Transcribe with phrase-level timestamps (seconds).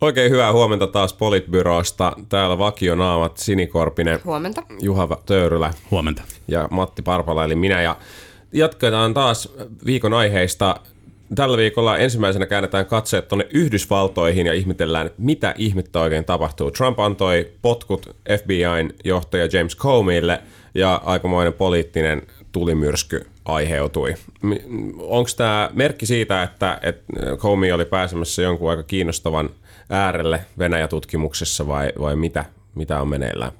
[0.00, 2.12] Oikein hyvää huomenta taas Politbyrosta.
[2.28, 4.62] Täällä vakionaamat Sinikorpinen, Huomenta.
[4.80, 6.22] Juha Töyrylä Huomenta.
[6.48, 7.82] ja Matti Parpala eli minä.
[7.82, 7.96] Ja
[8.52, 9.48] jatketaan taas
[9.86, 10.76] viikon aiheista.
[11.34, 16.70] Tällä viikolla ensimmäisenä käännetään katseet tuonne Yhdysvaltoihin ja ihmetellään, että mitä ihmettä oikein tapahtuu.
[16.70, 20.40] Trump antoi potkut FBIn johtaja James Comeylle
[20.74, 22.22] ja aikamoinen poliittinen
[22.52, 24.14] tulimyrsky aiheutui.
[24.98, 29.50] Onko tämä merkki siitä, että, että Comey oli pääsemässä jonkun aika kiinnostavan
[29.90, 32.44] äärelle Venäjä-tutkimuksessa vai, vai mitä,
[32.74, 33.52] mitä on meneillään?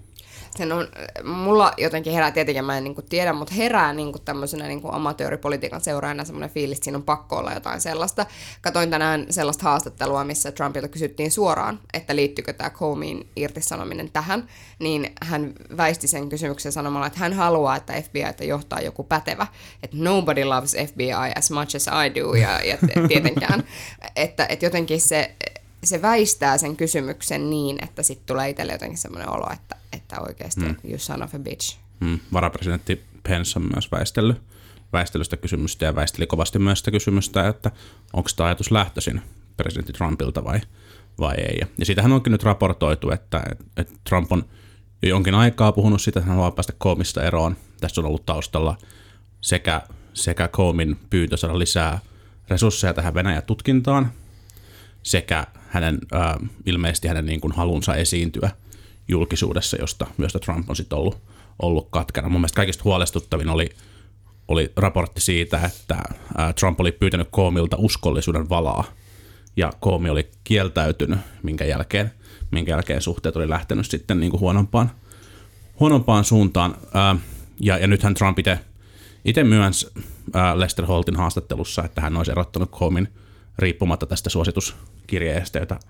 [0.57, 0.89] Sen on,
[1.25, 6.25] mulla jotenkin herää, tietenkin mä en niin tiedä, mutta herää niin tämmöisenä niin amatööripolitiikan seuraajana
[6.25, 8.27] semmoinen fiilis, että siinä on pakko olla jotain sellaista.
[8.61, 14.47] Katoin tänään sellaista haastattelua, missä Trumpilta kysyttiin suoraan, että liittyykö tämä Comeyin irtisanominen tähän,
[14.79, 19.47] niin hän väisti sen kysymyksen sanomalla, että hän haluaa, että FBI johtaa joku pätevä,
[19.83, 23.65] että nobody loves FBI as much as I do, ja, ja tietenkään,
[24.17, 25.35] että, että jotenkin se
[25.85, 30.61] se väistää sen kysymyksen niin, että sitten tulee itselle jotenkin semmoinen olo, että, että oikeasti
[30.61, 30.77] mm.
[30.85, 31.77] you son of a bitch.
[32.01, 32.19] Mm.
[32.33, 34.43] Varapresidentti Pence on myös väistellyt
[34.93, 37.71] väistelystä kysymystä ja väisteli kovasti myös sitä kysymystä, että
[38.13, 39.23] onko tämä ajatus lähtöisin
[39.57, 40.61] presidentti Trumpilta vai,
[41.21, 41.61] vai ei.
[41.79, 43.43] Ja siitähän onkin nyt raportoitu, että,
[43.77, 44.45] että Trump on
[45.03, 47.57] jo jonkin aikaa puhunut siitä, että hän haluaa päästä koomista eroon.
[47.81, 48.77] Tässä on ollut taustalla
[49.41, 49.83] sekä,
[50.15, 51.99] sekä koomin pyyntö saada lisää
[52.49, 54.13] resursseja tähän Venäjän tutkintaan,
[55.03, 56.35] sekä hänen, äh,
[56.67, 58.51] ilmeisesti hänen niin kuin halunsa esiintyä
[59.09, 61.19] julkisuudessa, josta, josta Trump on sitten ollut,
[61.63, 62.29] ollut katkana.
[62.29, 63.71] Mun mielestä kaikista huolestuttavin oli,
[64.49, 68.85] oli raportti siitä, että äh, Trump oli pyytänyt Koomilta uskollisuuden valaa,
[69.57, 72.13] ja Koomi oli kieltäytynyt, minkä jälkeen,
[72.51, 74.91] minkä jälkeen suhteet oli lähtenyt sitten niin kuin huonompaan,
[75.81, 76.77] huonompaan suuntaan.
[76.97, 77.19] Äh,
[77.61, 78.39] ja, ja nythän Trump
[79.25, 79.89] itse myönsi
[80.55, 83.09] Lester Holtin haastattelussa, että hän olisi erottanut Koomin–
[83.61, 85.81] riippumatta tästä suosituskirjeestä, jota,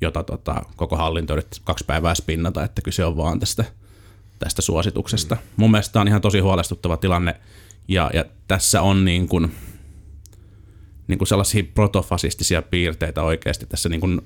[0.00, 3.64] jota tota, koko hallinto yritti kaksi päivää spinnata, että kyse on vaan tästä,
[4.38, 5.34] tästä suosituksesta.
[5.34, 5.40] Mm.
[5.56, 7.40] Mun mielestä tämä on ihan tosi huolestuttava tilanne,
[7.88, 9.54] ja, ja tässä on niin kuin,
[11.08, 14.20] niin kuin sellaisia protofasistisia piirteitä oikeasti tässä niin kuin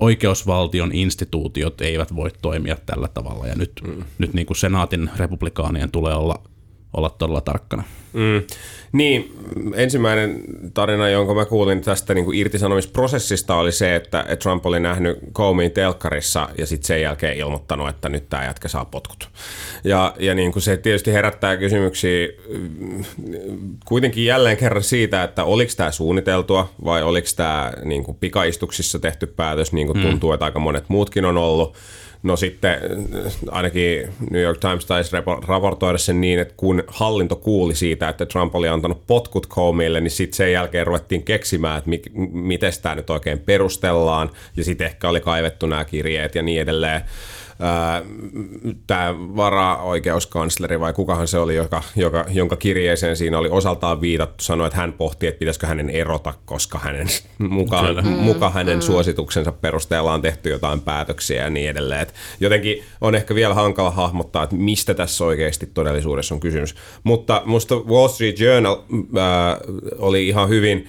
[0.00, 4.04] oikeusvaltion instituutiot eivät voi toimia tällä tavalla, ja nyt, mm.
[4.18, 6.42] nyt niin kuin senaatin republikaanien tulee olla
[6.92, 7.82] olla todella tarkkana.
[8.12, 8.42] Mm.
[8.92, 9.32] Niin,
[9.74, 10.42] ensimmäinen
[10.74, 15.72] tarina, jonka mä kuulin tästä niin kuin irtisanomisprosessista oli se, että Trump oli nähnyt Comeyin
[15.72, 19.28] telkkarissa ja sitten sen jälkeen ilmoittanut, että nyt tämä jätkä saa potkut.
[19.84, 23.04] Ja, ja niin kuin se tietysti herättää kysymyksiä mm,
[23.84, 29.26] kuitenkin jälleen kerran siitä, että oliko tämä suunniteltua vai oliko tämä niin kuin pikaistuksissa tehty
[29.26, 30.02] päätös, niin kuin mm.
[30.02, 31.76] tuntuu, että aika monet muutkin on ollut.
[32.22, 32.80] No sitten
[33.50, 35.16] ainakin New York Times taisi
[35.48, 40.10] raportoida sen niin, että kun hallinto kuuli siitä, että Trump oli antanut potkut Comeylle, niin
[40.10, 42.02] sitten sen jälkeen ruvettiin keksimään, että mi-
[42.32, 47.00] miten tämä nyt oikein perustellaan, ja sitten ehkä oli kaivettu nämä kirjeet ja niin edelleen
[48.86, 54.66] tämä varaoikeuskansleri vai kukahan se oli, joka, joka, jonka kirjeeseen siinä oli osaltaan viitattu, sanoi,
[54.66, 57.06] että hän pohti, että pitäisikö hänen erota, koska hänen,
[57.38, 58.82] mukaan, mm, muka hänen mm.
[58.82, 62.00] suosituksensa perusteella on tehty jotain päätöksiä ja niin edelleen.
[62.00, 66.74] Et jotenkin on ehkä vielä hankala hahmottaa, että mistä tässä oikeasti todellisuudessa on kysymys.
[67.04, 69.56] Mutta musta Wall Street Journal äh,
[69.98, 70.88] oli ihan hyvin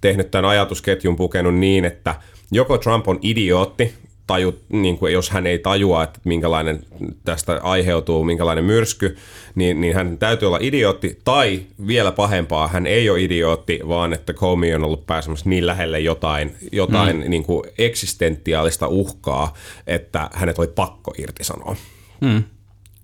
[0.00, 2.14] tehnyt tämän ajatusketjun pukenut niin, että
[2.52, 3.94] joko Trump on idiootti,
[4.26, 6.80] taju, niin kuin jos hän ei tajua, että minkälainen
[7.24, 9.16] tästä aiheutuu, minkälainen myrsky,
[9.54, 14.32] niin, niin hän täytyy olla idiootti, tai vielä pahempaa, hän ei ole idiootti, vaan että
[14.32, 17.30] Comey on ollut pääsemässä niin lähelle jotain, jotain mm.
[17.30, 19.54] niin kuin eksistentiaalista uhkaa,
[19.86, 21.76] että hänet oli pakko irtisanoa.
[22.20, 22.44] Mm.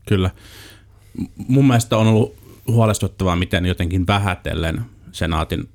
[0.08, 0.30] Kyllä.
[1.48, 2.34] Mun mielestä on ollut
[2.66, 4.80] huolestuttavaa, miten jotenkin vähätellen
[5.12, 5.68] senaatin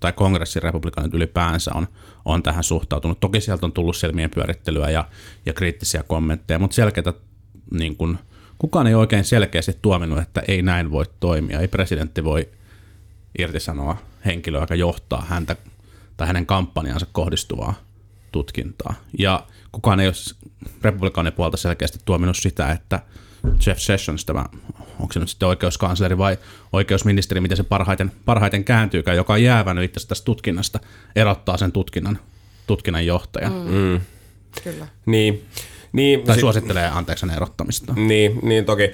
[0.00, 1.88] tai kongressin republikaanit ylipäänsä on,
[2.28, 3.20] on tähän suhtautunut.
[3.20, 5.04] Toki sieltä on tullut selmien pyörittelyä ja,
[5.46, 7.12] ja kriittisiä kommentteja, mutta selkeätä,
[7.70, 8.18] niin kun,
[8.58, 11.60] kukaan ei oikein selkeästi tuominut, että ei näin voi toimia.
[11.60, 12.48] Ei presidentti voi
[13.38, 15.56] irtisanoa henkilöä, joka johtaa häntä
[16.16, 17.74] tai hänen kampanjansa kohdistuvaa
[18.32, 18.94] tutkintaa.
[19.18, 20.14] Ja kukaan ei ole
[20.82, 23.02] republikaanin puolta selkeästi tuominut sitä, että
[23.66, 24.44] Jeff Sessions, tämä,
[25.00, 26.38] onko se nyt sitten oikeuskansleri vai
[26.72, 30.80] oikeusministeri, miten se parhaiten, parhaiten kääntyykään, joka on jäävänyt itse tästä tutkinnasta,
[31.16, 32.18] erottaa sen tutkinnan,
[32.66, 33.52] tutkinnan johtajan.
[33.52, 33.74] Mm.
[33.74, 34.00] Mm.
[34.64, 34.86] Kyllä.
[35.06, 35.44] Niin.
[35.92, 37.94] Niin, tai sit, suosittelee anteeksi erottamista.
[37.96, 38.90] Niin, niin toki.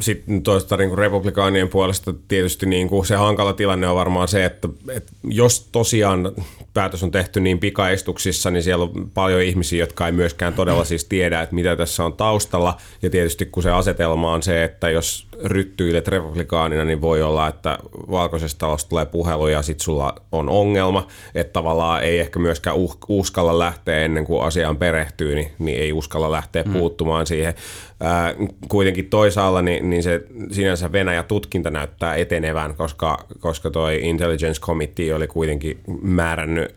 [0.00, 4.44] Sitten toista niin kuin republikaanien puolesta tietysti niin kuin se hankala tilanne on varmaan se,
[4.44, 6.32] että, että jos tosiaan
[6.74, 11.04] päätös on tehty niin pikaistuksissa, niin siellä on paljon ihmisiä, jotka ei myöskään todella siis
[11.04, 12.76] tiedä, että mitä tässä on taustalla.
[13.02, 17.78] Ja tietysti kun se asetelma on se, että jos ryttyilet republikaanina, niin voi olla, että
[18.10, 22.98] valkoisesta talosta tulee puhelu ja sitten sulla on ongelma, että tavallaan ei ehkä myöskään uh,
[23.08, 26.72] uskalla lähteä ennen kuin asiaan perehtyy, niin, niin ei uskalla lähteä mm.
[26.72, 27.54] puuttumaan siihen.
[28.00, 28.34] Ää,
[28.68, 35.26] kuitenkin toisaalla niin, niin se sinänsä Venäjä-tutkinta näyttää etenevän, koska, koska toi Intelligence Committee oli
[35.26, 36.74] kuitenkin määrännyt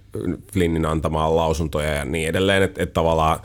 [0.54, 3.40] Flynnin antamaan lausuntoja ja niin edelleen, että, että tavallaan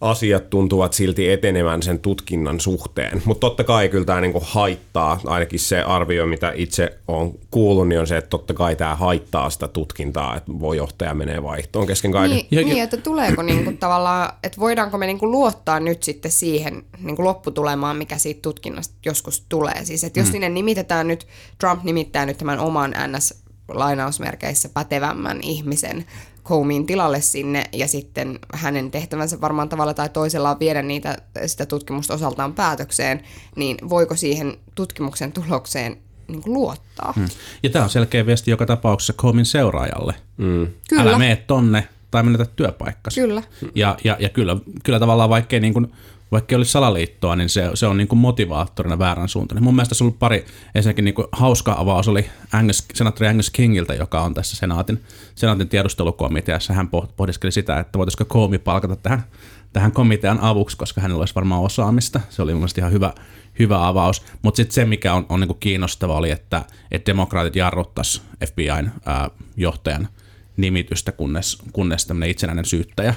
[0.00, 3.22] asiat tuntuvat silti etenevän sen tutkinnan suhteen.
[3.24, 8.00] Mutta totta kai kyllä tämä niinku haittaa, ainakin se arvio, mitä itse on kuullut, niin
[8.00, 12.12] on se, että totta kai tämä haittaa sitä tutkintaa, että voi johtaja menee vaihtoon kesken
[12.12, 12.40] kaiken.
[12.50, 17.24] Niin, niin että tuleeko niinku tavallaan, että voidaanko me niinku luottaa nyt sitten siihen niinku
[17.24, 19.84] lopputulemaan, mikä siitä tutkinnasta joskus tulee.
[19.84, 20.32] Siis että jos mm.
[20.32, 21.26] sinne nimitetään nyt,
[21.58, 26.04] Trump nimittää nyt tämän oman NS lainausmerkeissä pätevämmän ihmisen
[26.46, 31.16] Comein tilalle sinne ja sitten hänen tehtävänsä varmaan tavalla tai toisella on viedä niitä,
[31.46, 33.22] sitä tutkimusta osaltaan päätökseen,
[33.56, 35.96] niin voiko siihen tutkimuksen tulokseen
[36.28, 37.12] niin kuin luottaa?
[37.16, 37.28] Hmm.
[37.62, 40.14] Ja tämä on selkeä viesti joka tapauksessa Comein seuraajalle.
[40.38, 40.66] Hmm.
[40.88, 41.02] Kyllä.
[41.02, 43.20] Älä mene tonne tai menetä työpaikkasi.
[43.20, 43.42] Kyllä.
[43.74, 45.92] Ja, ja, ja kyllä, kyllä tavallaan vaikkei niin kuin,
[46.32, 49.62] vaikka olisi salaliittoa, niin se, se on niin kuin motivaattorina väärän suuntaan.
[49.62, 53.50] Mun mielestä se on ollut pari, ensinnäkin niin kuin hauska avaus oli Angus, senaattori Angus
[53.50, 55.02] Kingiltä, joka on tässä senaatin,
[55.34, 56.72] senaatin tiedustelukomiteassa.
[56.72, 59.24] Hän pohdiskeli sitä, että voitaisiko Koomi palkata tähän,
[59.72, 62.20] tähän komitean avuksi, koska hänellä olisi varmaan osaamista.
[62.30, 63.12] Se oli mun mielestä ihan hyvä,
[63.58, 64.22] hyvä avaus.
[64.42, 68.90] Mutta sitten se, mikä on, on niin kuin kiinnostava, oli, että, että demokraatit jarruttaisi FBIn
[69.06, 70.08] ää, johtajan
[70.56, 73.14] nimitystä, kunnes, kunnes tämmöinen itsenäinen syyttäjä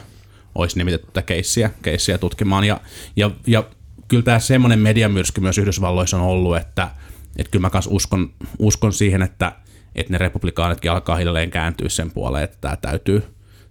[0.55, 2.63] olisi nimitetty tätä keissiä, keissiä tutkimaan.
[2.63, 2.79] Ja,
[3.15, 3.63] ja, ja
[4.07, 6.89] kyllä tämä semmoinen mediamyrsky myös Yhdysvalloissa on ollut, että,
[7.37, 9.51] että kyllä mä kanssa uskon, uskon siihen, että,
[9.95, 13.23] että ne republikaanitkin alkaa hiljalleen kääntyä sen puoleen, että tämä täytyy,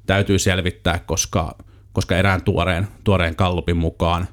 [0.07, 1.59] täytyy selvittää, koska,
[1.93, 4.29] koska erään tuoreen, tuoreen kallupin mukaan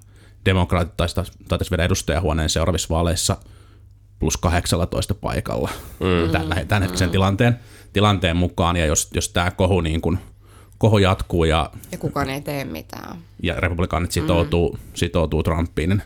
[0.45, 3.37] demokraatit taisi viedä edustajahuoneen seuraavissa vaaleissa
[4.19, 5.69] plus 18 paikalla
[5.99, 6.31] mm.
[6.31, 7.59] tämän, tämän hetkisen tilanteen,
[7.93, 10.19] tilanteen mukaan, ja jos, jos tämä kohu niin kuin–
[10.77, 11.69] koho jatkuu ja...
[11.91, 13.17] Ja kukaan ei tee mitään.
[13.43, 14.79] Ja republikaanit sitoutuu, mm.
[14.93, 16.01] sitoutuu Trumpiin, niin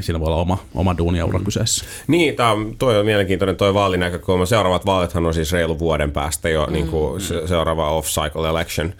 [0.00, 1.44] siinä voi olla oma, oma duuniaura mm.
[1.44, 1.84] kyseessä.
[2.06, 4.46] Niin, tämä on, toi on mielenkiintoinen toi vaalinäkökulma.
[4.46, 6.72] Seuraavat vaalithan on siis reilu vuoden päästä jo mm.
[6.72, 8.92] niin kuin se, seuraava off-cycle election.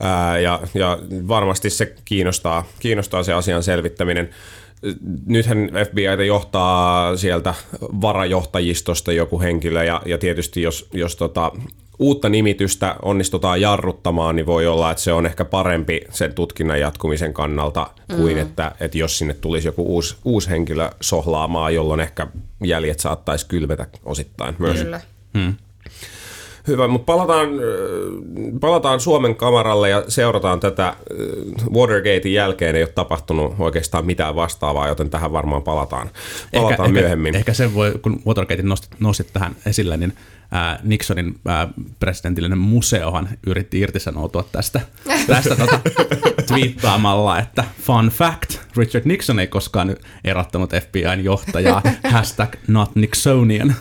[0.00, 0.98] Ää, ja, ja
[1.28, 4.30] varmasti se kiinnostaa, kiinnostaa se asian selvittäminen
[5.26, 11.52] nythän FBI johtaa sieltä varajohtajistosta joku henkilö ja, ja tietysti jos, jos tota,
[11.98, 17.32] uutta nimitystä onnistutaan jarruttamaan, niin voi olla, että se on ehkä parempi sen tutkinnan jatkumisen
[17.32, 18.42] kannalta kuin mm.
[18.42, 22.26] että, että jos sinne tulisi joku uusi, uusi henkilö sohlaamaan, jolloin ehkä
[22.64, 24.82] jäljet saattaisi kylvetä osittain myös.
[24.82, 25.00] Kyllä.
[25.38, 25.54] Hmm.
[26.68, 27.48] Hyvä, mutta palataan,
[28.60, 30.96] palataan Suomen kamaralle ja seurataan tätä
[31.74, 32.76] Watergatein jälkeen.
[32.76, 36.10] Ei ole tapahtunut oikeastaan mitään vastaavaa, joten tähän varmaan palataan,
[36.54, 37.28] palataan ehkä, myöhemmin.
[37.34, 40.12] Ehkä, ehkä sen voi, kun Watergatein nostit, nostit tähän esille, niin
[40.50, 41.68] ää, Nixonin ää,
[42.00, 44.80] presidentillinen museohan yritti irtisanoutua tästä,
[45.26, 45.80] tästä tota,
[46.46, 51.82] twiittaamalla, että fun fact, Richard Nixon ei koskaan erottanut FBIn johtajaa,
[52.12, 53.74] hashtag not Nixonian.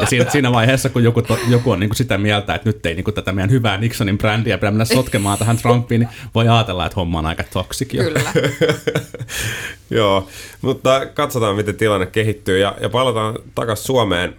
[0.00, 2.86] ja siinä, siinä vaiheessa, kun joku, to, joku on niin kuin sitä mieltä, että nyt
[2.86, 6.48] ei niin kuin tätä meidän hyvää Nixonin brändiä pidä mennä sotkemaan tähän Trumpiin, niin voi
[6.48, 8.20] ajatella, että homma on aika toksik Kyllä.
[9.90, 10.28] Joo,
[10.60, 14.36] mutta katsotaan, miten tilanne kehittyy ja, ja palataan takaisin Suomeen.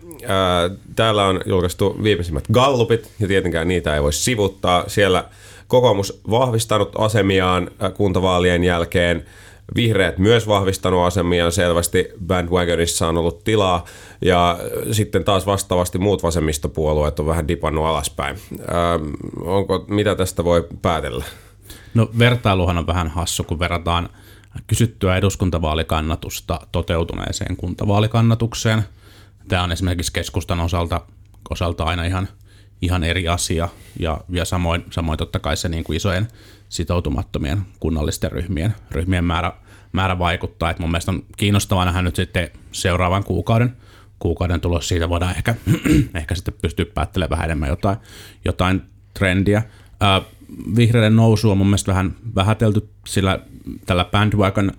[0.95, 4.83] täällä on julkaistu viimeisimmät gallupit ja tietenkään niitä ei voi sivuttaa.
[4.87, 5.23] Siellä
[5.71, 9.25] kokoomus vahvistanut asemiaan kuntavaalien jälkeen.
[9.75, 13.85] Vihreät myös vahvistanut asemiaan selvästi, bandwagonissa on ollut tilaa
[14.21, 14.59] ja
[14.91, 18.37] sitten taas vastaavasti muut vasemmistopuolueet on vähän dipannut alaspäin.
[19.45, 21.25] onko, mitä tästä voi päätellä?
[21.93, 24.09] No vertailuhan on vähän hassu, kun verrataan
[24.67, 28.83] kysyttyä eduskuntavaalikannatusta toteutuneeseen kuntavaalikannatukseen.
[29.47, 31.01] Tämä on esimerkiksi keskustan osalta,
[31.49, 32.27] osalta aina ihan,
[32.81, 33.69] ihan eri asia
[33.99, 36.27] ja, ja samoin, samoin totta kai se niin kuin isojen
[36.69, 39.51] sitoutumattomien kunnallisten ryhmien, ryhmien määrä,
[39.91, 40.69] määrä vaikuttaa.
[40.69, 43.77] Et mun mielestä on kiinnostavaa nähdä nyt sitten seuraavan kuukauden,
[44.19, 44.87] kuukauden tulos.
[44.87, 45.55] Siitä voidaan ehkä,
[46.19, 47.97] ehkä sitten pystyä päättelemään vähän enemmän jotain,
[48.45, 48.81] jotain
[49.13, 49.63] trendiä.
[49.99, 50.21] Ää,
[50.75, 53.39] vihreiden nousu on mun mielestä vähän vähätelty sillä
[53.85, 54.71] tällä bandwagon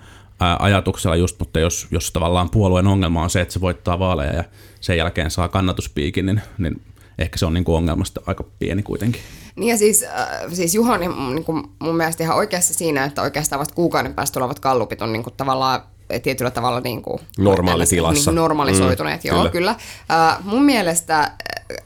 [0.58, 4.44] ajatuksella just, mutta jos, jos tavallaan puolueen ongelma on se, että se voittaa vaaleja ja
[4.80, 6.82] sen jälkeen saa kannatuspiikin, niin, niin
[7.22, 9.22] ehkä se on niin kuin ongelmasta aika pieni kuitenkin.
[9.56, 13.60] Niin ja siis, äh, siis Juhani niin kuin mun mielestä ihan oikeassa siinä, että oikeastaan
[13.60, 15.82] vasta kuukauden päästä tulevat kallupit on niin kuin tavallaan
[16.20, 18.30] tietyllä tavalla niin kuin, Normaalitilassa.
[18.30, 19.50] Niin normalisoituneet, mm, joo, kyllä.
[19.50, 19.74] kyllä.
[20.38, 21.32] Uh, mun mielestä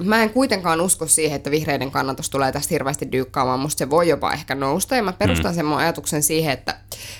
[0.02, 3.60] mä en kuitenkaan usko siihen, että vihreiden kannatus tulee tästä hirveästi dyykkaamaan.
[3.60, 4.96] Musta se voi jopa ehkä nousta.
[4.96, 5.54] Ja mä perustan mm.
[5.54, 6.76] sen mun ajatuksen siihen, että,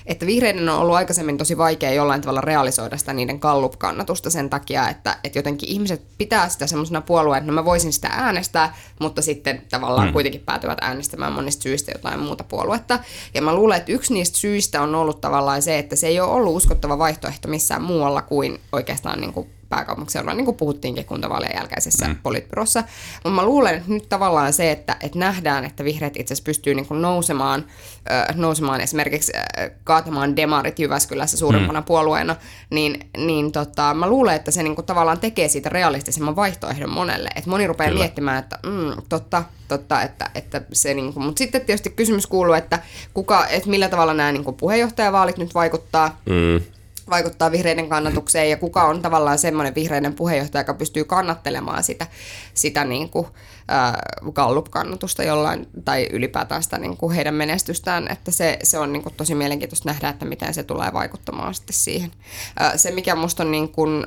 [0.06, 4.88] että vihreiden on ollut aikaisemmin tosi vaikea jollain tavalla realisoida sitä niiden kallup-kannatusta sen takia,
[4.88, 9.22] että, että jotenkin ihmiset pitää sitä semmoisena puolueena, että no mä voisin sitä äänestää, mutta
[9.22, 10.12] sitten tavallaan mm.
[10.12, 12.98] kuitenkin päätyvät äänestämään monista syistä jotain muuta puoluetta.
[13.34, 16.32] Ja mä luulen, että yksi niistä syistä on ollut tavallaan se, että se ei ole
[16.32, 22.08] ollut uskottava vaihtoehto missään muualla kuin oikeastaan niin kuin pääkaupunkiseudulla, niin kuin puhuttiinkin kuntavaalien jälkeisessä
[22.08, 22.16] mm.
[22.22, 22.84] politbyrossa.
[23.14, 26.74] Mutta mä luulen, että nyt tavallaan se, että, että nähdään, että vihreät itse asiassa pystyy
[26.74, 27.64] niin kuin nousemaan,
[28.10, 31.84] äh, nousemaan esimerkiksi äh, kaatamaan demarit Jyväskylässä suurimpana mm.
[31.84, 32.36] puolueena,
[32.70, 37.28] niin, niin tota, mä luulen, että se niin kuin tavallaan tekee siitä realistisemman vaihtoehdon monelle.
[37.36, 38.00] Että moni rupeaa Kyllä.
[38.00, 42.54] miettimään, että mm, totta, totta, että, että se niin kuin, mutta sitten tietysti kysymys kuuluu,
[42.54, 42.78] että,
[43.14, 46.20] kuka, että millä tavalla nämä niin kuin puheenjohtajavaalit nyt vaikuttaa.
[46.26, 46.75] Mm
[47.10, 52.06] vaikuttaa vihreiden kannatukseen ja kuka on tavallaan semmoinen vihreiden puheenjohtaja, joka pystyy kannattelemaan sitä,
[52.54, 53.26] sitä niin kuin,
[53.70, 53.92] äh,
[54.32, 59.14] Gallup-kannatusta jollain, tai ylipäätään sitä niin kuin heidän menestystään, että se, se on niin kuin
[59.14, 62.12] tosi mielenkiintoista nähdä, että miten se tulee vaikuttamaan sitten siihen.
[62.60, 64.04] Äh, se, mikä musta on niin kuin,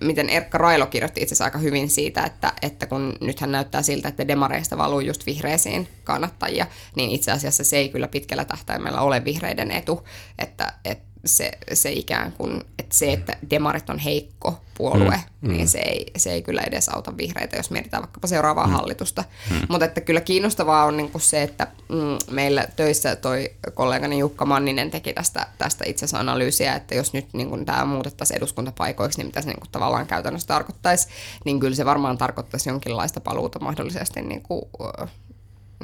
[0.00, 4.08] miten Erkka Railo kirjoitti itse asiassa aika hyvin siitä, että, että kun nythän näyttää siltä,
[4.08, 9.24] että demareista valuu just vihreisiin kannattajia, niin itse asiassa se ei kyllä pitkällä tähtäimellä ole
[9.24, 15.20] vihreiden etu, että, että se, se ikään kuin, että se, että demarit on heikko puolue,
[15.40, 15.52] mm, mm.
[15.52, 18.72] niin se ei, se ei kyllä edes auta vihreitä, jos mietitään vaikkapa seuraavaa mm.
[18.72, 19.24] hallitusta.
[19.50, 19.56] Mm.
[19.68, 24.90] Mutta että kyllä kiinnostavaa on niinku se, että mm, meillä töissä toi kollegani Jukka Manninen
[24.90, 29.40] teki tästä, tästä itse asiassa analyysiä, että jos nyt niinku tämä muutettaisiin eduskuntapaikoiksi, niin mitä
[29.40, 31.08] se niinku tavallaan käytännössä tarkoittaisi,
[31.44, 34.70] niin kyllä se varmaan tarkoittaisi jonkinlaista paluuta mahdollisesti niinku,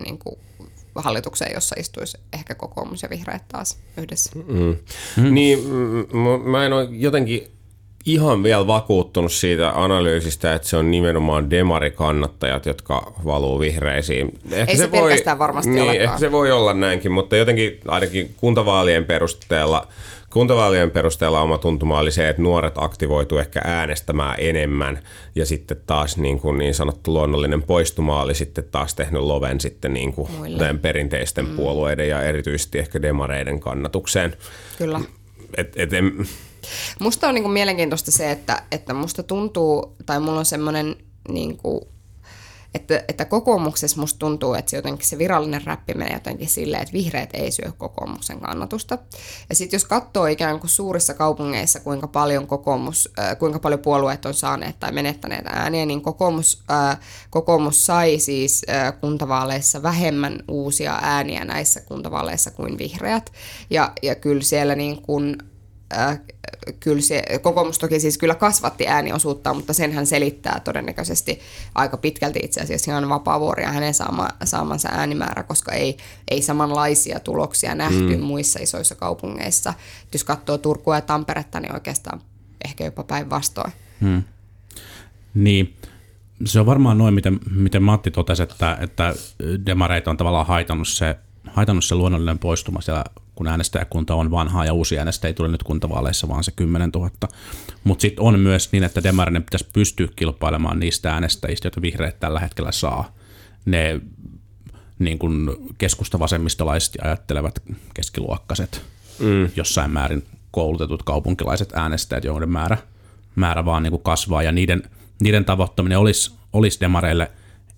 [0.04, 0.38] niinku
[1.02, 4.30] hallitukseen, jossa istuisi ehkä kokoomus ja vihreät taas yhdessä.
[4.34, 4.76] Mm.
[5.16, 5.34] Mm.
[5.34, 5.58] Niin,
[6.44, 7.50] mä en ole jotenkin
[8.06, 14.38] ihan vielä vakuuttunut siitä analyysistä, että se on nimenomaan demarikannattajat, jotka valuu vihreisiin.
[14.52, 16.04] Ehkä Ei se, se voi, varmasti niin, olekaan.
[16.04, 19.88] Ehkä se voi olla näinkin, mutta jotenkin ainakin kuntavaalien perusteella
[20.32, 25.02] Kuntavaalien perusteella oma tuntuma oli se, että nuoret aktivoitu ehkä äänestämään enemmän
[25.34, 29.94] ja sitten taas niin, kuin niin sanottu luonnollinen poistuma oli sitten taas tehnyt loven sitten
[29.94, 30.28] niin kuin
[30.82, 31.56] perinteisten mm.
[31.56, 34.36] puolueiden ja erityisesti ehkä demareiden kannatukseen.
[34.78, 35.00] Kyllä.
[35.56, 36.26] Et, et en...
[37.00, 40.96] Musta on niin kuin mielenkiintoista se, että, että musta tuntuu, tai mulla on semmoinen
[41.28, 41.80] niin kuin
[42.74, 46.92] että, että kokoomuksessa musta tuntuu, että se jotenkin se virallinen räppi menee jotenkin silleen, että
[46.92, 48.98] vihreät ei syö kokoomuksen kannatusta.
[49.48, 54.26] Ja sitten jos katsoo ikään kuin suurissa kaupungeissa, kuinka paljon, kokoomus, äh, kuinka paljon puolueet
[54.26, 56.98] on saaneet tai menettäneet ääniä, niin kokoomus, äh,
[57.30, 63.32] kokoomus sai siis äh, kuntavaaleissa vähemmän uusia ääniä näissä kuntavaaleissa kuin vihreät.
[63.70, 65.36] Ja, ja kyllä siellä niin kuin
[65.92, 66.20] äh,
[66.80, 71.40] kyllä se, kokoomus toki siis kyllä kasvatti ääniosuutta, mutta sen hän selittää todennäköisesti
[71.74, 75.96] aika pitkälti itse asiassa ihan vapaavuoria hänen saama, saamansa äänimäärä, koska ei,
[76.30, 78.22] ei samanlaisia tuloksia nähty mm.
[78.22, 79.74] muissa isoissa kaupungeissa.
[80.12, 82.20] Jos katsoo Turkua ja Tamperetta, niin oikeastaan
[82.64, 83.72] ehkä jopa päinvastoin.
[84.00, 84.22] Mm.
[85.34, 85.76] Niin,
[86.44, 89.14] se on varmaan noin, miten, miten Matti totesi, että, että
[89.66, 91.16] demareita on tavallaan haitannut se,
[91.46, 93.04] haitannut se luonnollinen poistuma siellä
[93.38, 97.10] kun äänestäjäkunta on vanhaa ja uusi äänestäjä ei tule nyt kuntavaaleissa, vaan se 10 000.
[97.84, 102.40] Mutta sitten on myös niin, että Demarinen pitäisi pystyä kilpailemaan niistä äänestäjistä, joita vihreät tällä
[102.40, 103.12] hetkellä saa.
[103.64, 104.00] Ne
[104.98, 107.62] niin kuin keskustavasemmistolaisesti ajattelevat
[107.94, 108.82] keskiluokkaiset,
[109.18, 109.50] mm.
[109.56, 112.78] jossain määrin koulutetut kaupunkilaiset äänestäjät, joiden määrä,
[113.36, 114.82] määrä vaan niin kuin kasvaa, ja niiden,
[115.20, 117.30] niiden tavoittaminen olisi, olisi demareille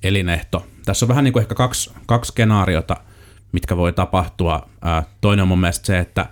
[0.02, 0.66] elinehto.
[0.84, 2.96] Tässä on vähän niin kuin ehkä kaksi, kaksi skenaariota–
[3.52, 4.69] mitkä voi tapahtua.
[5.21, 6.26] Toinen on mun mielestä se, että,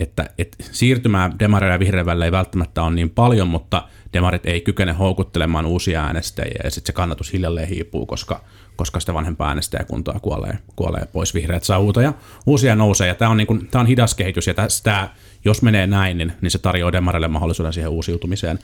[0.00, 4.60] että, että siirtymää demareiden ja vihreiden välillä ei välttämättä ole niin paljon, mutta demarit ei
[4.60, 8.44] kykene houkuttelemaan uusia äänestäjiä ja sitten se kannatus hiljalleen hiipuu, koska,
[8.76, 11.34] koska sitä vanhempaa äänestäjäkuntaa kuolee, kuolee pois.
[11.34, 12.12] Vihreät saa uusia, ja
[12.46, 15.08] uusia nousee ja tämä on, niin tämä on hidas kehitys ja tämä,
[15.44, 18.58] jos menee näin, niin, niin se tarjoaa demarille mahdollisuuden siihen uusiutumiseen,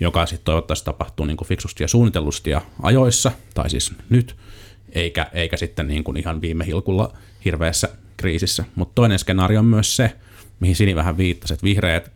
[0.00, 4.36] joka sitten toivottavasti tapahtuu niin fiksusti ja suunnitellusti ja ajoissa, tai siis nyt,
[4.92, 7.12] eikä, eikä sitten niin kuin ihan viime hilkulla
[7.44, 8.64] hirveässä kriisissä.
[8.74, 10.16] Mutta toinen skenaario on myös se,
[10.60, 12.12] mihin Sini vähän viittasi, että vihreät,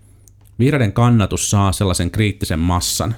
[0.59, 3.16] vihreiden kannatus saa sellaisen kriittisen massan,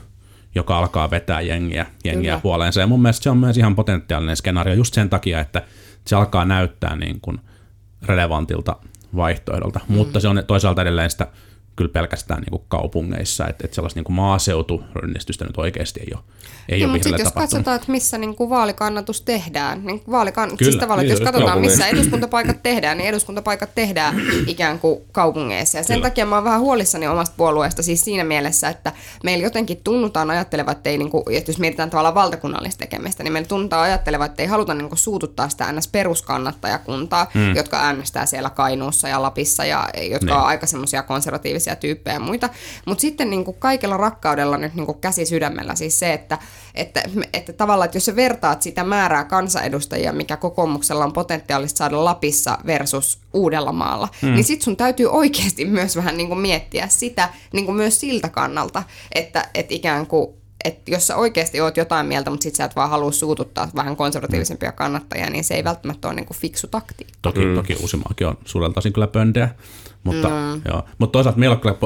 [0.54, 2.40] joka alkaa vetää jengiä, jengiä Kyllä.
[2.42, 2.80] puoleensa.
[2.80, 5.62] Ja mun mielestä se on myös ihan potentiaalinen skenaario just sen takia, että
[6.06, 7.38] se alkaa näyttää niin kuin
[8.02, 8.76] relevantilta
[9.16, 9.80] vaihtoehdolta.
[9.88, 9.94] Mm.
[9.94, 11.26] Mutta se on toisaalta edelleen sitä
[11.78, 16.22] kyllä pelkästään niin kuin kaupungeissa, että, että sellaista niin kuin maaseuturynnistystä nyt oikeasti ei ole,
[16.68, 20.48] ei Niin, ole mutta sitten jos katsotaan, että missä niin kuin vaalikannatus tehdään, niin vaalikan...
[20.56, 21.84] Kyllä, siis tavallaan, että niin, jos katsotaan, kaupungeissa.
[21.84, 25.78] missä eduskuntapaikat tehdään, niin eduskuntapaikat tehdään ikään kuin kaupungeissa.
[25.78, 26.08] Ja sen Kyllä.
[26.08, 28.92] takia mä oon vähän huolissani omasta puolueesta siis siinä mielessä, että
[29.24, 33.32] meillä jotenkin tunnutaan ajattelevat, että, ei, niin kuin, että jos mietitään tavallaan valtakunnallista tekemistä, niin
[33.32, 37.56] meillä tunnutaan ajattelevat, että ei haluta niin kuin suututtaa sitä NS-peruskannattajakuntaa, mm.
[37.56, 40.36] jotka äänestää siellä Kainuussa ja Lapissa ja jotka Niin.
[40.36, 42.48] on aika semmoisia konservatiivisia tyyppejä ja muita.
[42.86, 46.38] Mutta sitten niin kuin kaikella rakkaudella nyt niin kuin käsi sydämellä siis se, että,
[46.74, 52.04] että, että tavallaan, että jos sä vertaat sitä määrää kansanedustajia, mikä kokoomuksella on potentiaalista saada
[52.04, 54.34] Lapissa versus Uudellamaalla, hmm.
[54.34, 58.28] niin sit sun täytyy oikeasti myös vähän niin kuin miettiä sitä niin kuin myös siltä
[58.28, 58.82] kannalta,
[59.12, 62.76] että, että ikään kuin että jos sä oikeasti oot jotain mieltä, mutta sit sä et
[62.76, 67.18] vaan halua suututtaa vähän konservatiivisempia kannattajia, niin se ei välttämättä ole niin kuin fiksu taktiikka.
[67.22, 67.54] Toki, mm.
[67.54, 69.48] toki Uusimaakin on suurelta osin kyllä pöndejä,
[70.04, 70.62] mutta, mm.
[70.68, 70.82] joo.
[70.98, 71.76] mutta toisaalta meillä on kyllä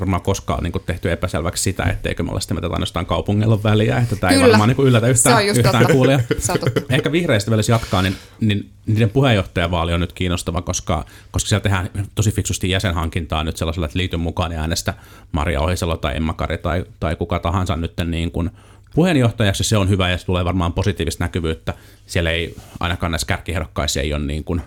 [0.00, 3.62] varmaan koskaan niin kuin tehty epäselväksi sitä, etteikö me ole sitä että ainoastaan kaupungeilla on
[3.62, 6.20] väliä, että tämä ei varmaan niin kuin yllätä yhtään, yhtään kuulia.
[6.90, 11.90] Ehkä vihreistä vielä jatkaa, niin, niin niiden puheenjohtajavaali on nyt kiinnostava, koska, koska siellä tehdään
[12.14, 14.94] tosi fiksusti jäsenhankintaa nyt sellaisella, että liityn mukaan ja äänestä
[15.32, 18.50] Maria Ohisalo tai Emma Kari tai, tai kuka tahansa nyt niin kuin
[18.94, 19.64] puheenjohtajaksi.
[19.64, 21.74] Se on hyvä ja se tulee varmaan positiivista näkyvyyttä.
[22.06, 24.62] Siellä ei ainakaan näissä kärkiherokkaissa ei ole niin kuin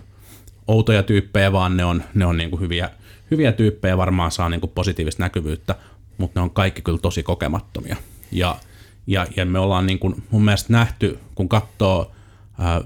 [0.70, 2.90] outoja tyyppejä, vaan ne on, ne on niin kuin hyviä,
[3.30, 5.74] hyviä tyyppejä, varmaan saa niin kuin positiivista näkyvyyttä,
[6.18, 7.96] mutta ne on kaikki kyllä tosi kokemattomia.
[8.32, 8.56] Ja,
[9.06, 12.12] ja, ja me ollaan niin kuin mun mielestä nähty, kun katsoo
[12.58, 12.80] ää,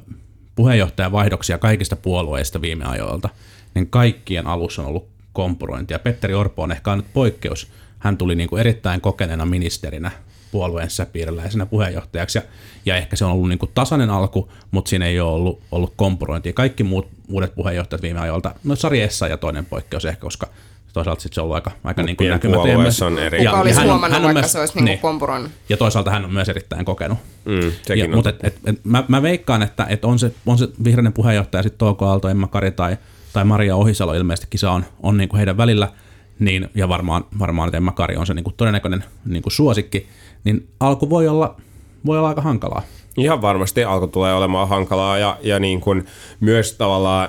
[0.56, 3.28] puheenjohtajavaihdoksia kaikista puolueista viime ajoilta,
[3.74, 5.98] niin kaikkien alussa on ollut kompurointia.
[5.98, 7.72] Petteri Orpo on ehkä ainut poikkeus.
[7.98, 10.10] Hän tuli niin kuin erittäin kokeneena ministerinä
[10.54, 12.38] puolueen sisäpiiriläisenä puheenjohtajaksi.
[12.38, 12.42] Ja,
[12.86, 15.92] ja ehkä se on ollut niin kuin tasainen alku, mutta siinä ei ole ollut, ollut
[15.96, 16.52] kompurointia.
[16.52, 20.46] Kaikki muut uudet puheenjohtajat viime ajoilta, no Sari Essa ja toinen poikkeus ehkä, koska
[20.92, 23.06] toisaalta sit se on ollut aika, aika niin kuin näkymätön.
[23.06, 23.38] on eri.
[23.38, 24.98] Kuka olisi hän on- huomannut, hän on vaikka myös- se olisi niin niin.
[24.98, 25.50] kompuroinut?
[25.68, 27.18] Ja toisaalta hän on myös erittäin kokenut.
[27.44, 30.32] Mm, sekin Ja, on mutta et, et, et, mä, mä veikkaan, että et on, se,
[30.46, 32.96] on se vihreinen puheenjohtaja sitten Touko Aalto, Emma Kari tai,
[33.32, 35.88] tai Maria Ohisalo ilmeisesti kisa on, on niin kuin heidän välillä,
[36.38, 40.06] niin, ja varmaan, varmaan että Emma Kari on se niin kuin todennäköinen niin kuin suosikki,
[40.44, 41.60] niin alku voi olla,
[42.06, 42.82] voi olla aika hankalaa.
[43.16, 46.06] Ihan varmasti alku tulee olemaan hankalaa ja, ja niin kuin
[46.40, 47.28] myös tavallaan,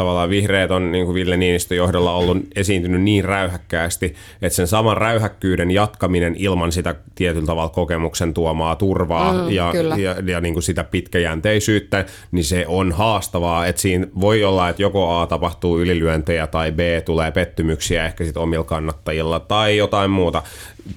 [0.00, 4.96] tavallaan vihreät on niin kuin Ville Niinistön johdolla ollut esiintynyt niin räyhäkkäästi, että sen saman
[4.96, 9.96] räyhäkkyyden jatkaminen ilman sitä tietyllä tavalla kokemuksen tuomaa turvaa Mm, ja, kyllä.
[9.96, 13.66] ja, ja niin kuin sitä pitkäjänteisyyttä, niin se on haastavaa.
[13.66, 18.36] Että siinä voi olla, että joko A tapahtuu ylilyöntejä tai B tulee pettymyksiä ehkä sit
[18.36, 20.42] omilla kannattajilla tai jotain muuta.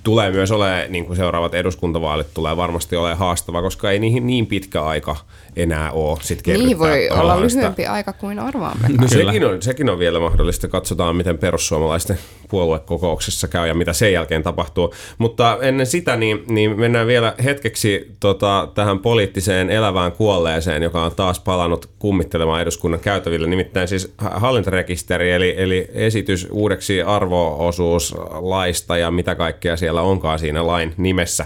[0.04, 4.48] Tulee myös olemaan, niin kuin seuraavat eduskuntavaalit tulee varmasti olemaan haastava, koska ei niihin niin
[4.48, 5.16] pitkä aika
[5.56, 6.18] enää ole.
[6.22, 8.88] Sit Niin voi olla sitä- lyhyempi aika kuin arvaamme.
[8.90, 9.32] No Kyllä.
[9.32, 10.68] sekin on, sekin on vielä mahdollista.
[10.68, 12.18] Katsotaan, miten perussuomalaisten
[12.50, 14.94] puoluekokouksessa käy ja mitä sen jälkeen tapahtuu.
[15.18, 21.12] Mutta ennen sitä niin, niin mennään vielä hetkeksi tota, tähän poliittiseen elävään kuolleeseen, joka on
[21.16, 23.48] taas palannut kummittelemaan eduskunnan käytäville.
[23.48, 30.94] Nimittäin siis hallintarekisteri, eli, eli esitys uudeksi arvoosuuslaista ja mitä kaikkea siellä onkaan siinä lain
[30.98, 31.46] nimessä.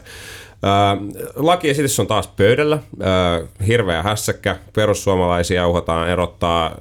[1.35, 2.79] Lakiesitys on taas pöydällä.
[3.67, 4.55] Hirveä hässäkkä.
[4.73, 6.75] Perussuomalaisia uhataan erottaa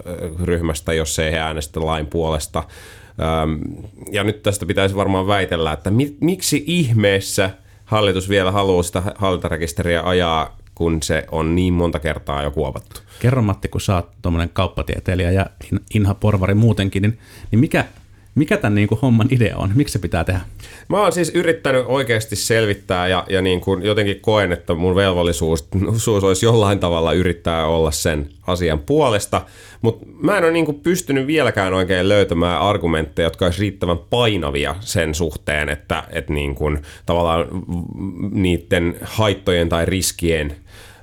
[0.44, 2.62] ryhmästä, jos ei he äänestä lain puolesta.
[4.12, 7.50] Ja nyt tästä pitäisi varmaan väitellä, että mi- miksi ihmeessä
[7.84, 13.00] hallitus vielä haluaa sitä hallintarekisteriä ajaa, kun se on niin monta kertaa jo kuopattu.
[13.20, 17.18] Kerro Matti, kun sä oot tuommoinen kauppatieteilijä ja in- inha porvari muutenkin, niin,
[17.50, 17.84] niin mikä,
[18.36, 19.72] mikä tämän niin kuin homman idea on?
[19.74, 20.40] Miksi se pitää tehdä?
[20.88, 25.68] Mä oon siis yrittänyt oikeasti selvittää ja, ja niin kuin jotenkin koen, että mun velvollisuus
[25.96, 29.42] suus olisi jollain tavalla yrittää olla sen asian puolesta,
[29.82, 34.76] mutta mä en ole niin kuin pystynyt vieläkään oikein löytämään argumentteja, jotka olisi riittävän painavia
[34.80, 37.46] sen suhteen, että, että niin kuin tavallaan
[38.30, 40.56] niiden haittojen tai riskien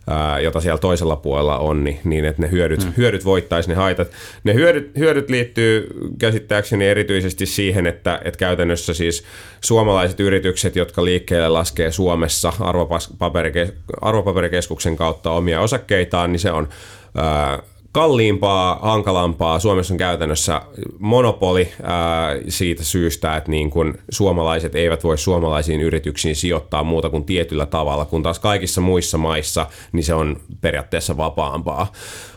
[0.07, 2.93] ää, jota siellä toisella puolella on, niin, niin että ne hyödyt, mm.
[2.97, 4.11] hyödyt voittaisi ne haitat.
[4.43, 5.87] Ne hyödyt, hyödyt liittyy
[6.17, 9.23] käsittääkseni erityisesti siihen, että, että käytännössä siis
[9.61, 16.69] suomalaiset yritykset, jotka liikkeelle laskee Suomessa arvopaperike- arvopaperikeskuksen kautta omia osakkeitaan, niin se on
[17.15, 17.59] ää,
[17.93, 19.59] kalliimpaa, hankalampaa.
[19.59, 20.61] Suomessa on käytännössä
[20.99, 27.23] monopoli ää, siitä syystä, että niin kun suomalaiset eivät voi suomalaisiin yrityksiin sijoittaa muuta kuin
[27.23, 31.91] tietyllä tavalla, kun taas kaikissa muissa maissa niin se on periaatteessa vapaampaa.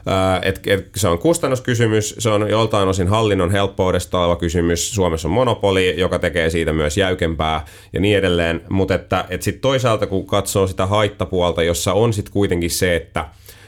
[0.06, 4.94] Ää, et, et, se on kustannuskysymys, se on joltain osin hallinnon helppoudesta oleva kysymys.
[4.94, 9.60] Suomessa on monopoli, joka tekee siitä myös jäykempää ja niin edelleen, mutta että et sitten
[9.60, 13.24] toisaalta kun katsoo sitä haittapuolta, jossa on sitten kuitenkin se, että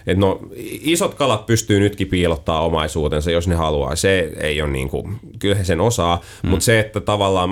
[0.07, 0.41] että no
[0.81, 3.97] isot kalat pystyy nytkin piilottaa omaisuutensa, jos ne haluaa.
[3.97, 6.51] Se ei ole niin kuin, kyllä sen osaa, mm.
[6.51, 7.51] mutta se, että tavallaan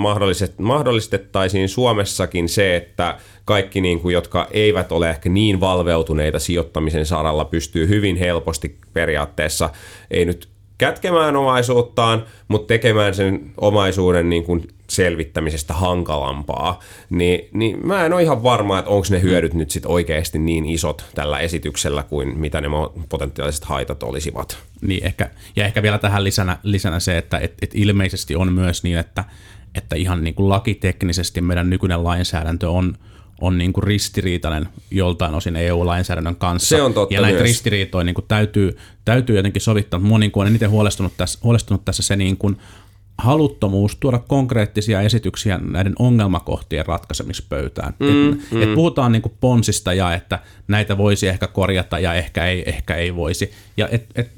[0.57, 7.45] mahdollistettaisiin Suomessakin se, että kaikki, niin kuin, jotka eivät ole ehkä niin valveutuneita sijoittamisen saralla,
[7.45, 9.69] pystyy hyvin helposti periaatteessa,
[10.11, 18.05] ei nyt kätkemään omaisuuttaan, mutta tekemään sen omaisuuden niin kuin selvittämisestä hankalampaa, niin, niin mä
[18.05, 22.03] en ole ihan varma, että onko ne hyödyt nyt sit oikeasti niin isot tällä esityksellä
[22.03, 22.67] kuin mitä ne
[23.09, 24.57] potentiaaliset haitat olisivat.
[24.81, 28.83] Niin ehkä, ja ehkä vielä tähän lisänä, lisänä se, että et, et ilmeisesti on myös
[28.83, 29.23] niin, että,
[29.75, 32.97] että ihan niin kuin lakiteknisesti meidän nykyinen lainsäädäntö on,
[33.41, 36.75] on niin kuin ristiriitainen joltain osin EU-lainsäädännön kanssa.
[36.75, 37.47] Se on totta ja näitä myös.
[37.49, 39.99] ristiriitoja niin kuin täytyy, täytyy jotenkin sovittaa.
[39.99, 42.57] Mua niin kuin on eniten huolestunut tässä, huolestunut tässä se niin kuin
[43.17, 47.93] haluttomuus tuoda konkreettisia esityksiä näiden ongelmakohtien ratkaisemispöytään.
[47.99, 48.61] Mm, et, mm.
[48.61, 53.15] Et puhutaan niin ponsista ja että näitä voisi ehkä korjata ja ehkä ei, ehkä ei
[53.15, 53.51] voisi.
[53.77, 54.31] Ja et, et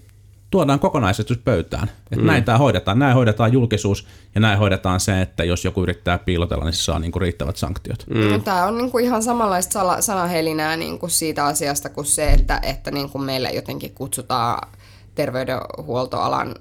[0.51, 1.91] tuodaan kokonaisuus pöytään.
[2.11, 2.25] Että mm.
[2.25, 2.99] näin tämä hoidetaan.
[2.99, 6.99] Näin hoidetaan julkisuus ja näin hoidetaan se, että jos joku yrittää piilotella, niin se saa
[6.99, 8.05] niinku riittävät sanktiot.
[8.09, 8.31] Mm.
[8.31, 12.91] No, tämä on niinku ihan samanlaista sala- sanahelinää niinku siitä asiasta kuin se, että, että
[12.91, 14.67] niinku meille jotenkin kutsutaan
[15.15, 16.55] terveydenhuoltoalan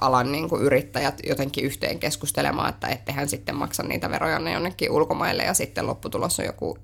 [0.00, 4.90] alan niin kuin yrittäjät jotenkin yhteen keskustelemaan, että ettehän sitten maksa niitä veroja ne jonnekin
[4.90, 6.78] ulkomaille ja sitten lopputulos on joku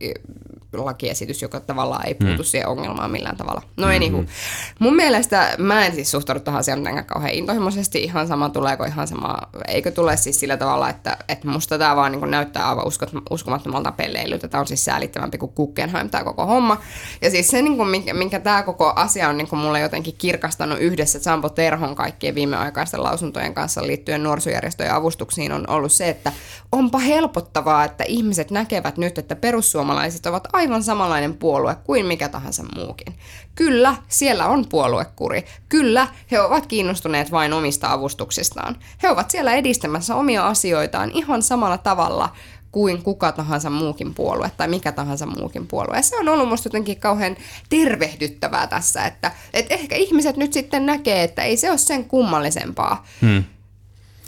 [0.72, 2.44] lakiesitys, joka tavallaan ei puutu mm.
[2.44, 3.62] siihen ongelmaan millään tavalla.
[3.76, 4.18] No anywho.
[4.18, 4.76] Mm-hmm.
[4.78, 8.02] Mun mielestä mä en siis suhtaudu tähän asiaan mitenkään kauhean intohimoisesti.
[8.02, 12.12] Ihan sama tuleeko ihan sama, eikö tule siis sillä tavalla, että, että musta tämä vaan
[12.12, 14.48] niin näyttää aivan uskot, uskomattomalta pelleilyltä.
[14.48, 16.80] Tämä on siis säälittävämpi kuin Guggenheim tämä koko homma.
[17.22, 20.14] Ja siis se, niin kuin, minkä, minkä tämä koko asia on niin kuin mulle jotenkin
[20.18, 22.34] kirkastanut yhdessä Sampo Terhon kaikkien
[22.66, 26.32] viimeaikaisten lausuntojen kanssa liittyen nuorisojärjestöjen avustuksiin on ollut se, että
[26.72, 32.64] onpa helpottavaa, että ihmiset näkevät nyt, että perussuomalaiset ovat aivan samanlainen puolue kuin mikä tahansa
[32.76, 33.18] muukin.
[33.54, 35.44] Kyllä, siellä on puoluekuri.
[35.68, 38.76] Kyllä, he ovat kiinnostuneet vain omista avustuksistaan.
[39.02, 42.28] He ovat siellä edistämässä omia asioitaan ihan samalla tavalla
[42.76, 45.96] kuin kuka tahansa muukin puolue tai mikä tahansa muukin puolue.
[45.96, 47.36] Ja se on ollut musta jotenkin kauhean
[47.68, 53.06] tervehdyttävää tässä, että, että ehkä ihmiset nyt sitten näkee, että ei se ole sen kummallisempaa.
[53.20, 53.44] Hmm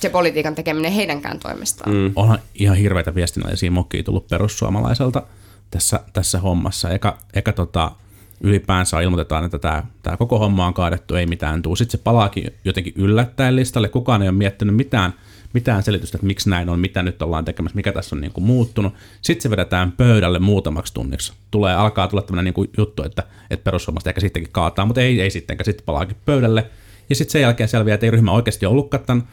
[0.00, 1.92] se politiikan tekeminen heidänkään toimestaan.
[1.94, 2.12] Mm.
[2.16, 5.22] Onhan ihan hirveitä viestinnällisiä mokia tullut perussuomalaiselta
[5.70, 6.90] tässä, tässä hommassa.
[6.90, 7.92] Eka, eka tota,
[8.40, 11.76] ylipäänsä ilmoitetaan, että tämä, tämä koko homma on kaadettu, ei mitään tuu.
[11.76, 13.88] Sitten se palaakin jotenkin yllättäen listalle.
[13.88, 15.14] Kukaan ei ole miettinyt mitään,
[15.52, 18.44] mitään selitystä, että miksi näin on, mitä nyt ollaan tekemässä, mikä tässä on niin kuin
[18.44, 18.94] muuttunut.
[19.22, 21.32] Sitten se vedetään pöydälle muutamaksi tunniksi.
[21.50, 25.20] Tulee, alkaa tulla tämmöinen niin kuin juttu, että, että perussuomalaiset ehkä sittenkin kaataa, mutta ei,
[25.20, 25.64] ei sittenkään.
[25.64, 26.70] Sitten palaakin pöydälle.
[27.10, 29.28] Ja sitten sen jälkeen selviää, että ei ryhmä oikeasti ollutkaan tämän,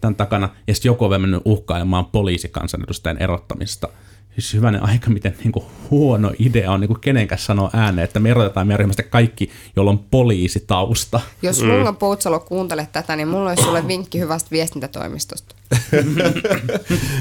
[0.00, 0.48] tämän takana.
[0.66, 3.88] Ja sitten joku on mennyt uhkailemaan poliisikansanedustajan erottamista–
[4.38, 8.20] siis hyvänen aika, miten niin kuin huono idea on niin kuin kenenkään sanoa ääneen, että
[8.20, 11.20] me erotetaan meidän ryhmästä kaikki, jolla on poliisitausta.
[11.42, 11.68] Jos mm.
[11.68, 15.55] Lunga Poutsalo kuuntelet tätä, niin mulla olisi sulle vinkki hyvästä viestintätoimistosta.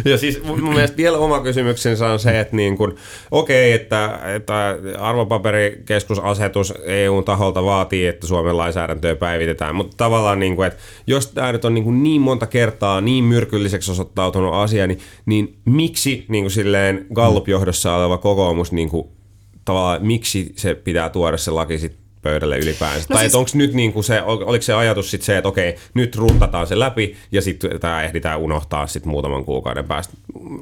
[0.06, 2.96] Ja siis mun mielestä vielä oma kysymyksensä on se, että niin kun,
[3.32, 10.56] okei, okay, että, että arvopaperikeskusasetus EUn taholta vaatii, että Suomen lainsäädäntöä päivitetään, mutta tavallaan, niin
[10.56, 14.88] kuin, että jos tämä nyt on niin, kuin niin monta kertaa niin myrkylliseksi osoittautunut asia,
[14.88, 19.08] niin, niin miksi niin kuin silleen Gallup-johdossa oleva kokoomus, niin kuin,
[19.66, 23.06] tavallaan, miksi se pitää tuoda se laki sitten pöydälle ylipäänsä?
[23.10, 23.36] No tai siis...
[23.36, 26.80] onko nyt niin kuin se, oliko se ajatus sitten se, että okei, nyt runtataan se
[26.80, 30.14] läpi ja sitten tämä ehditään unohtaa sitten muutaman kuukauden päästä?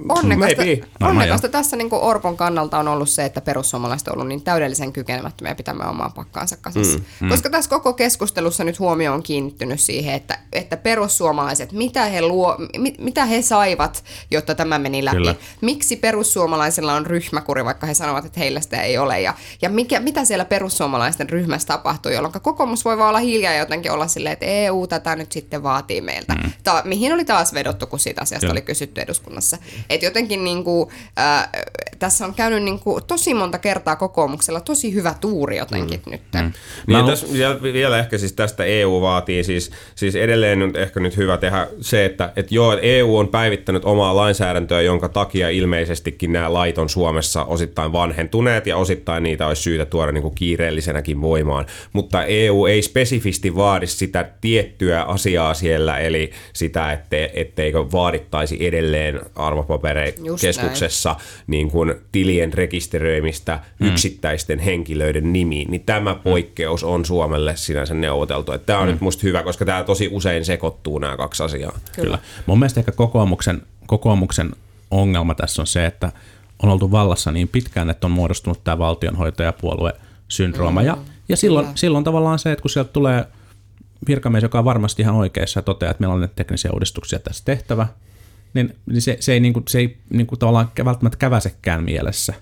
[0.10, 0.64] Onnekasta,
[1.02, 4.94] onnekasta tässä niin kuin Orpon kannalta on ollut se, että perussuomalaiset on ollut niin täydellisen
[4.94, 6.98] kykenemättömiä pitämään omaa pakkaansa kasassa.
[6.98, 7.30] Mm, mm.
[7.30, 12.58] Koska tässä koko keskustelussa nyt huomio on kiinnittynyt siihen, että, että perussuomalaiset, mitä he, luo,
[12.78, 15.18] mit, mitä he saivat, jotta tämä meni läpi.
[15.18, 15.36] Kyllä.
[15.62, 19.22] Miksi perussuomalaisilla on ryhmäkuri, vaikka he sanovat, että heillä sitä ei ole.
[19.22, 23.54] Ja, ja mikä, mitä siellä perussuomalaisten ryhmä ryhmässä tapahtuu, jolloin kokoomus voi vaan olla hiljaa
[23.54, 26.34] ja jotenkin olla silleen, että EU tätä nyt sitten vaatii meiltä.
[26.34, 26.52] Mm.
[26.64, 28.52] Ta- mihin oli taas vedottu, kun siitä asiasta Kyllä.
[28.52, 29.58] oli kysytty eduskunnassa.
[29.90, 30.90] Että jotenkin niin kuin,
[31.20, 31.50] äh,
[32.00, 36.12] tässä on käynyt niin kuin, tosi monta kertaa kokoomuksella tosi hyvä tuuri jotenkin mm.
[36.12, 36.22] nyt.
[36.34, 36.54] Mm.
[36.88, 37.28] Niin, tässä,
[37.64, 42.06] vielä ehkä siis tästä EU vaatii, siis, siis edelleen nyt ehkä nyt hyvä tehdä se,
[42.06, 47.44] että et joo, EU on päivittänyt omaa lainsäädäntöä, jonka takia ilmeisestikin nämä lait on Suomessa
[47.44, 52.66] osittain vanhentuneet ja osittain niitä olisi syytä tuoda niin kuin kiireellisenäkin voimaan voimaan, mutta EU
[52.66, 61.16] ei spesifisti vaadi sitä tiettyä asiaa siellä, eli sitä, ette, etteikö vaadittaisi edelleen arvopaperikeskuksessa
[61.48, 63.88] niin kuin tilien rekisteröimistä mm.
[63.88, 68.52] yksittäisten henkilöiden nimiin, niin tämä poikkeus on Suomelle sinänsä neuvoteltu.
[68.52, 68.92] Että tämä on mm.
[68.92, 71.80] nyt musta hyvä, koska tämä tosi usein sekoittuu nämä kaksi asiaa.
[71.96, 72.20] Kyllä.
[72.46, 74.52] Mun mielestä ehkä kokoomuksen, kokoomuksen
[74.92, 76.12] ongelma tässä on se, että
[76.64, 79.94] on oltu vallassa niin pitkään, että on muodostunut tämä valtionhoitajapuolue–
[80.34, 80.82] syndrooma.
[80.82, 80.88] Mm.
[80.88, 80.98] Ja,
[81.30, 83.28] ja silloin, silloin tavallaan se, että kun sieltä tulee
[84.08, 87.46] virkamies, joka on varmasti ihan oikeassa ja toteaa, että meillä on ne teknisiä uudistuksia tässä
[87.46, 87.88] tehtävä,
[88.54, 92.34] niin, niin se, se ei, niin kuin, se ei niin kuin tavallaan välttämättä käväsekään mielessä,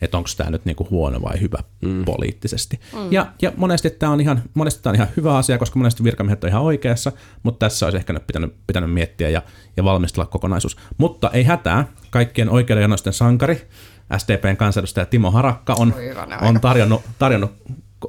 [0.00, 2.04] että onko tämä nyt niin kuin huono vai hyvä mm.
[2.04, 2.80] poliittisesti.
[2.92, 3.12] Mm.
[3.12, 6.44] Ja, ja monesti tämä on ihan, monesti tämä on ihan hyvä asia, koska monesti virkamiehet
[6.44, 9.42] on ihan oikeassa, mutta tässä olisi ehkä nyt pitänyt, pitänyt miettiä ja,
[9.76, 10.76] ja valmistella kokonaisuus.
[10.98, 13.68] Mutta ei hätää, kaikkien oikeudenjanoisten sankari,
[14.18, 15.94] SDPn kansanedustaja Timo Harakka on,
[16.42, 17.52] on tarjonnut, tarjonnut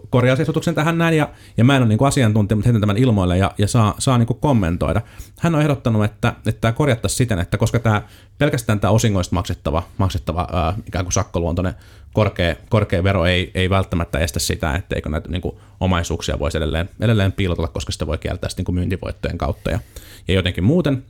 [0.10, 3.52] korjausehdotuksen tähän näin, ja, ja mä en ole niin asiantuntija, mutta heitän tämän ilmoille ja,
[3.58, 5.02] ja saa, saa niin kommentoida.
[5.40, 8.02] Hän on ehdottanut, että, että tämä korjattaisiin siten, että koska tämä,
[8.38, 11.74] pelkästään tämä osingoista maksettava, maksettava ää, ikään kuin sakkoluontoinen
[12.14, 16.90] korkea, korkea vero ei, ei välttämättä estä sitä, etteikö näitä niin kuin omaisuuksia voisi edelleen,
[17.00, 19.80] edelleen piilotella, koska sitä voi kieltää sitten niin myyntivoittojen kautta ja,
[20.28, 21.04] ja jotenkin muuten,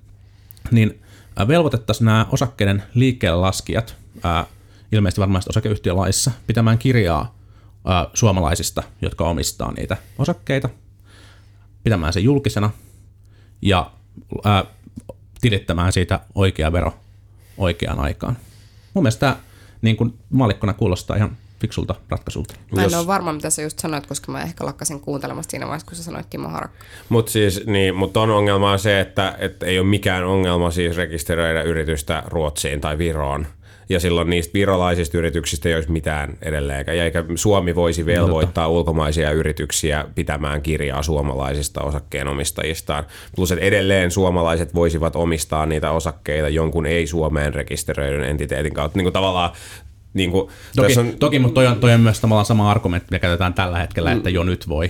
[0.71, 1.01] niin
[1.47, 4.45] velvoitettaisiin nämä osakkeiden liikkeelle laskijat, ää,
[4.91, 7.36] ilmeisesti varmasti osakeyhtiölaissa, pitämään kirjaa
[7.86, 10.69] ää, suomalaisista, jotka omistaa niitä osakkeita,
[11.84, 12.69] pitämään se julkisena
[13.62, 13.91] ja
[14.45, 14.65] ää,
[15.41, 16.93] tilittämään siitä oikea vero
[17.58, 18.38] oikeaan aikaan.
[18.93, 19.36] Mun mielestä tämä
[19.82, 22.54] niin kuin mallikkona kuulostaa ihan fiksulta ratkaisulta.
[22.75, 22.93] Mä en Jos...
[22.93, 26.04] ole varma, mitä sä just sanoit, koska mä ehkä lakkasin kuuntelemasta siinä vaiheessa, kun sä
[26.04, 26.86] sanoit Timo Harakka.
[27.10, 31.62] Mutta siis, niin, mut on ongelma se, että, että ei ole mikään ongelma siis rekisteröidä
[31.62, 33.47] yritystä Ruotsiin tai Viroon–
[33.91, 36.97] ja silloin niistä virolaisista yrityksistä ei olisi mitään edelleenkään.
[36.97, 43.06] Ja eikä Suomi voisi velvoittaa no, ulkomaisia yrityksiä pitämään kirjaa suomalaisista osakkeenomistajistaan.
[43.36, 48.97] Plus, että edelleen suomalaiset voisivat omistaa niitä osakkeita jonkun ei-Suomeen rekisteröidyn entiteetin kautta.
[48.97, 49.51] Niin kuin tavallaan
[50.13, 51.13] niin kuin, toki, on...
[51.19, 54.30] toki, mutta toi on, toi on myös tavallaan sama argumentti, mitä käytetään tällä hetkellä, että
[54.30, 54.89] jo nyt voi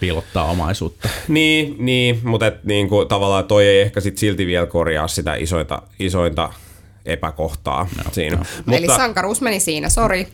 [0.00, 1.08] piilottaa omaisuutta.
[1.28, 5.34] Niin, niin mutta et, niin kuin, tavallaan toi ei ehkä sit silti vielä korjaa sitä
[5.34, 6.52] isointa, isointa
[7.08, 8.36] epäkohtaa no, siinä.
[8.36, 8.42] No.
[8.56, 8.76] Mutta...
[8.76, 10.28] Eli sankaruus meni siinä, sori.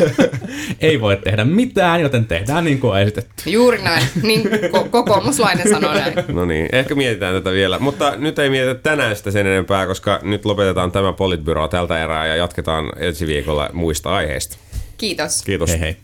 [0.80, 3.50] ei voi tehdä mitään, joten tehdään niin kuin on esitetty.
[3.50, 6.14] Juuri näin, niin ko- kokoomuslainen sanoi näin.
[6.36, 10.20] No niin, ehkä mietitään tätä vielä, mutta nyt ei mietitä tänään sitä sen enempää, koska
[10.22, 14.56] nyt lopetetaan tämä Politbyro tältä erää ja jatketaan ensi viikolla muista aiheista.
[14.98, 15.42] Kiitos.
[15.42, 15.70] Kiitos.
[15.70, 15.96] Hei hei.